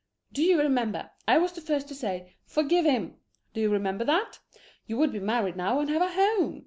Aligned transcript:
Do 0.33 0.41
you 0.41 0.57
remember, 0.57 1.11
I 1.27 1.37
was 1.37 1.51
the 1.51 1.61
first 1.61 1.87
to 1.89 1.93
say 1.93 2.33
"Forgive 2.47 2.85
him?" 2.85 3.17
Do 3.53 3.61
you 3.61 3.69
remember 3.69 4.03
that? 4.05 4.39
You 4.87 4.97
would 4.97 5.11
be 5.11 5.19
married 5.19 5.55
now 5.55 5.79
and 5.79 5.91
have 5.91 6.01
a 6.01 6.09
home. 6.11 6.59